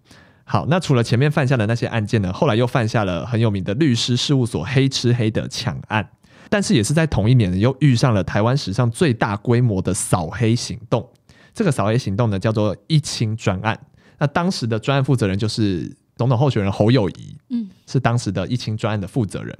[0.43, 6.07] 好，那除了前面犯下的那些案件呢，后来又犯下了很有名的律师事务所黑吃黑的抢案，
[6.49, 11.09] 但是也是在同一年又遇上了台湾史上最大规模的扫黑行动。
[11.53, 13.79] 这个扫黑行动呢，叫做一清专案。
[14.19, 19.57] 那当时的专案负责人就是总统候选人侯友谊，嗯，是当时的疫情专案的负责人，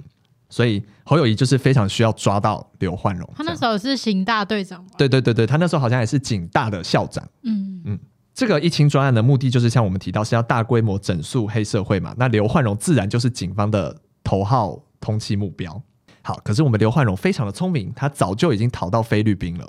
[0.48, 3.28] 所以侯友谊就是非常需要抓到刘焕荣。
[3.34, 4.90] 他那时候是刑大队长吗？
[4.96, 7.28] 对对对对，他那时候好像也是警大的校长。
[7.42, 7.98] 嗯嗯。
[8.32, 15.82] 这个疫情专案的目的就是像我们提到是要大规模整肃黑社会嘛，那刘焕荣自然就是警方的头号通缉目标。
[16.22, 19.68] 好，可是我们刘焕荣非常的聪明，他早就已经逃到菲律宾了。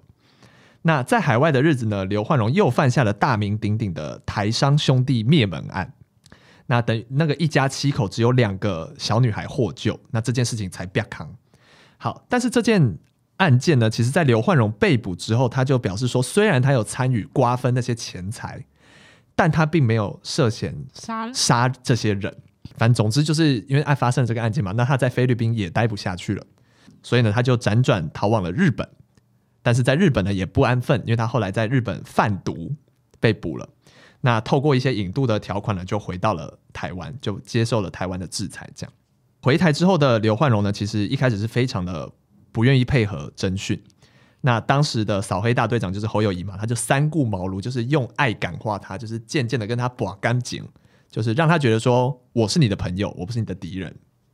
[0.83, 5.91] 那在海外的日子呢，刘焕荣又犯下了大名鼎鼎的台商兄弟灭门案。
[6.65, 11.33] 那等于那个一家七口只有两个小女孩获救，那这件事情才别扛。
[11.97, 12.97] 好，但是这件。
[13.37, 18.63] 案件呢，其实，在刘焕荣被捕之后，他就表示说，虽然他有参与瓜分那些钱财，
[19.35, 22.33] 但他并没有涉嫌杀杀这些人。
[22.77, 26.45] 反正总之就是因为爱发生这个案件嘛，那他在菲律宾也待不下去了，
[27.01, 28.87] 所以呢，他就辗转逃往了日本。
[29.63, 32.71] 但是在日本呢，也不安分，因为他后来在日本贩毒
[33.19, 33.67] 被捕了。
[34.25, 38.69] 那透过一些引渡的条款呢，就回到了台湾，就接受了台湾的制裁。
[38.73, 38.93] 这样
[39.41, 42.11] 回台之后的刘焕荣呢，其实一开始是非常的。
[42.53, 43.83] 不愿意配合侦讯，
[44.41, 50.63] 那当时的扫黑大队长就是侯友谊嘛，他就三顾茅庐，就是用爱感化他，就是渐渐的跟他把干净，
[51.09, 53.91] 就是让他觉得说我是你的朋友，我不是你的敌人。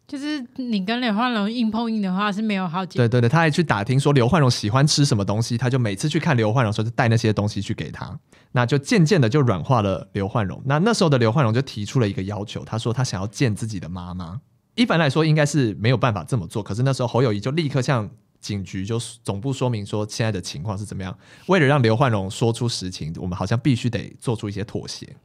[0.09, 3.07] 就是你跟刘焕荣硬碰硬的话是没有好结果。
[3.07, 8.19] 对对对，他还去打听说刘焕荣喜欢吃什么东西，他就每次去看刘焕荣时候就带那些东西去给他，
[8.53, 10.59] 那就渐渐的就软化了刘焕荣。
[10.65, 14.41] 那那时候的刘焕荣就提出了一个要求，他说他想要见自己的妈妈。
[14.73, 18.09] 一般来说应该是没有办法这么做，可是那时候侯友宜就立刻向
[18.41, 21.15] 警局就总部说明说现在的情况是怎么样。
[21.45, 25.15] 为了让刘焕荣说出实情，我们好像必须得做出一些妥协。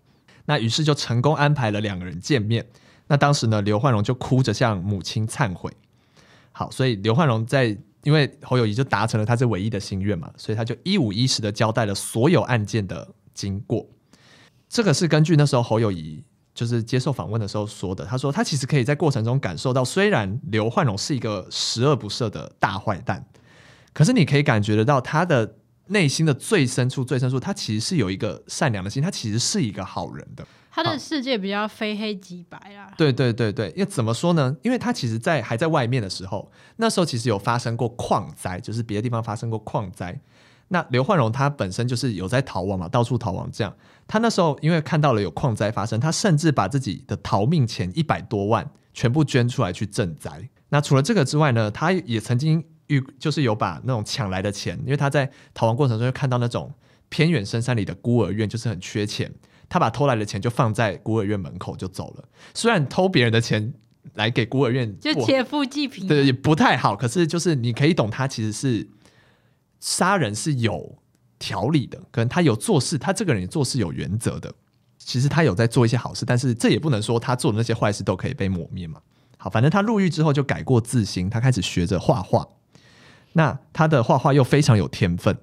[0.44, 2.66] 那于是就成功安排了两个人见面。
[3.07, 5.71] 那当时呢，刘焕荣就哭着向母亲忏悔。
[6.53, 13.87] 好，所以刘焕荣在因为侯友谊就达成了他这唯一的心愿嘛，所以他就一五一十的交代了所有案件的经过。
[14.69, 16.25] 这个是根据那时候侯友谊。
[16.55, 23.27] 就是接受访问的时候说的，他说他其实可以在过程中感受到，虽然刘焕荣是一个十恶不赦的大坏蛋，
[23.93, 25.57] 可是你可以感觉得到他的
[25.88, 30.47] 内心的最深处、最深处，他其实是有一个善良的心，他其实是一个好人的。
[30.74, 32.92] 他的世界比较非黑即白啊。
[32.96, 34.56] 对对对对，因为怎么说呢？
[34.62, 40.20] 因为他其实，在还在外面的时候，那时候其实有发生过矿灾，就是别的地方发生过矿灾。
[40.68, 43.72] 那刘焕荣他本身就是有在逃亡嘛，到处逃亡这样。
[44.08, 50.48] 他那时候因为看到了有矿灾发生，他甚至把自己的逃命钱一百多万全部捐出来去赈灾。
[50.70, 56.72] 那除了这个之外呢，他也曾经遇就是有把那种抢来的钱，因为他在逃亡过程中就看到那种
[57.10, 59.30] 偏远深山里的孤儿院，就是很缺钱，
[59.68, 62.24] 他把偷来的钱就放在孤儿院门口就走了。
[62.55, 63.74] 虽然偷别人的钱
[64.14, 66.94] 来给孤儿院，就劫富济贫，对，也不太好。
[66.96, 68.88] 可是就是你可以懂，他其实是。
[69.81, 70.96] 杀人是有
[71.38, 74.50] 条理的，可能他有做事，他这个人做事有原则的。
[74.96, 78.98] 其实他有在做一些好事，但是这也不能说他做的那些坏事都可以被抹灭嘛。
[79.37, 82.48] 好，反正他入狱之后就改过自新，他开始学着画画。
[83.35, 85.37] 那他的画画又非常有天分，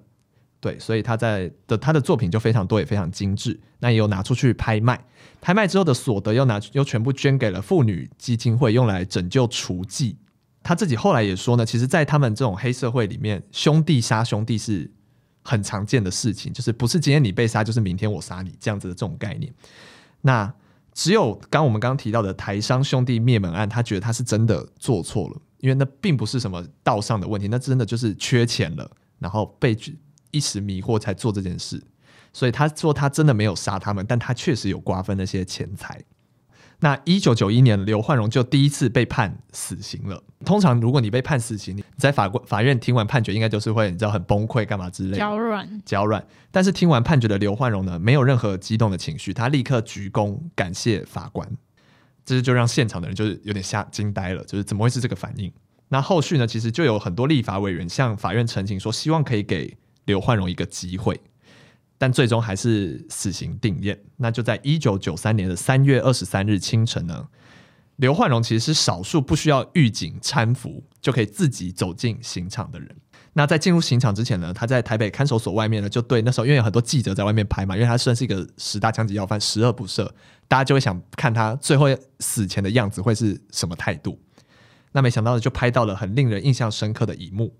[0.62, 3.60] 对，所以他在的他的作品就非常多，也非常精致。
[3.80, 5.04] 那也有拿出去拍卖，
[5.41, 10.16] 拍卖之后的所得又拿又全部捐给了妇女基金会，用来拯救雏妓。
[10.62, 14.91] 他自己后来也说呢，其实，在他们这种黑社会里面，兄弟杀兄弟是
[15.41, 19.51] 很常见的事情，就是不是今天你被杀，就是明天我杀你这样子的这种概念。
[20.22, 20.53] 那
[20.93, 28.88] 只有刚我们刚刚提到的台商兄弟灭门案，他觉得他是真的做错了，因为那并不是什么道上的问题，那真的就是缺钱了，
[29.18, 29.76] 然后被
[30.32, 31.82] 一时迷惑才做这件事。
[32.34, 36.01] 所以他说他真的没有杀他们，但他确实有瓜分那些钱财。
[36.79, 40.23] 那一九九一年，刘焕荣就第一次被判死刑了。
[40.43, 46.25] 通常，如果你被判死刑，你在法官法院听完判决，应该就是会你知道很崩溃，干嘛之类的，脚软，脚软。
[46.49, 51.47] 但是听完判决的刘焕荣呢，没有任何激动的情绪，他立刻鞠躬感谢法官。
[52.25, 55.51] 这就让现场的人就是有点吓惊呆了，就是怎么会是这个反应？
[55.89, 61.20] 那后续呢，其实就有很多立法委员向法院澄清说，希望可以给刘焕荣一个机会。
[61.97, 63.95] 但最终还是死刑定谳。
[64.18, 67.28] 那就在一九九三年的三月二十三日清晨呢，
[67.97, 72.89] 刘焕荣其实是少数不需要狱警搀扶就可以自己走进刑场的人。
[73.34, 80.10] 那在进入刑场之前呢，他在台北看守所外面呢，就对那时候因为有很多记者在外面拍嘛，因为他算是一个十大枪击要犯，十恶不赦，
[80.47, 81.86] 大家就会想看他最后
[82.20, 84.20] 死前的样子会是什么态度。
[84.91, 87.56] 那没想到就拍到了很令人印象深刻的一幕。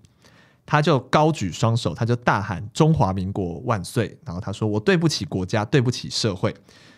[0.64, 6.54] 他就高举双手，他就大喊“中华民国万岁”，然后他说：“我对不起国家，对不起社会。”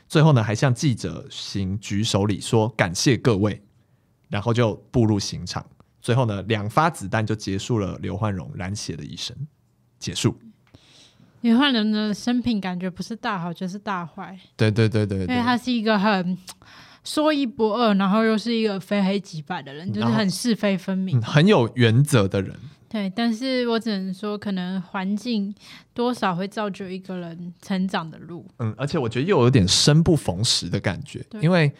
[0.07, 3.62] 最后呢，还向记者行举手礼，说：“感谢各位。”
[4.29, 5.65] 然后就步入刑场。
[6.03, 9.35] 最后呢，两发子弹就结束了刘焕荣染血的一生。
[9.99, 10.39] 结束。
[11.41, 14.39] 刘焕荣的生平感觉不是大好就是大坏。
[14.57, 16.37] 对对对对，对，因为他是一个很
[17.03, 22.55] 说一不二，然后又是一个非黑即白的人，就是很是非分明、嗯、很有原则的人。
[22.95, 25.53] 对，但是我只能说，可能环境
[25.93, 28.47] 多少会造就一个人成长的路。
[28.59, 31.73] 嗯，而且我觉得又有点生不逢时的感觉，因为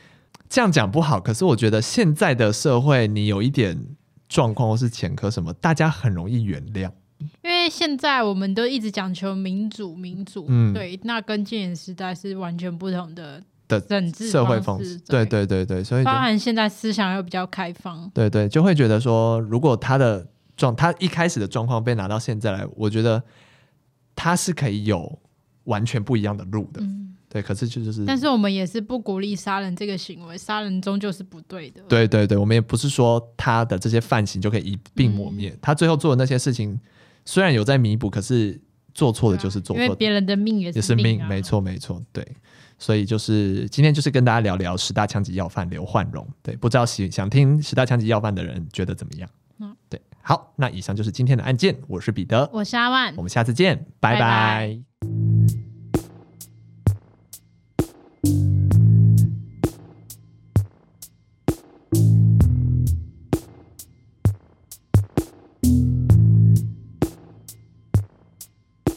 [0.49, 1.21] 这样讲不好。
[1.21, 3.81] 可是我觉得现在的社会，你有一点
[4.29, 6.91] 状况或是前科什么，大家很容易原谅。
[7.45, 14.99] 因为现在我们都一直讲求民主，民主，嗯，对，那跟戒严时代是完全不同的的政治社会方式。
[15.07, 18.11] 对对对对，所以包含现在思想又比较开放。
[18.12, 20.27] 对对，就会觉得说，如果他的。
[20.57, 23.22] 状他一开始的状况被拿到现在来，我觉得
[24.14, 25.18] 他是可以有
[25.64, 27.42] 完全不一样的路的，嗯、对。
[27.42, 31.82] 可是就就是，但是我们也是不鼓励杀人这个行为，杀人终究是不对的。
[31.88, 36.78] 对对对，我们也不是说他的这些犯行就可以一并抹灭，嗯、他最后做的那些事情
[37.24, 38.61] 虽然有在弥补，可是
[38.92, 42.26] 做错的就是做错的，因为别人的命也是命、啊，也是命，没错没错，对。
[42.76, 49.30] 所以就是今天就是跟大家聊聊十大枪击要犯刘焕荣，对，不知道喜想听十大枪击要犯的人觉得怎么样？
[50.27, 51.77] 好，那以上就是今天的案件。
[51.87, 54.18] 我是彼得，我是阿万，我们下次见，拜拜。
[54.18, 54.93] 拜拜。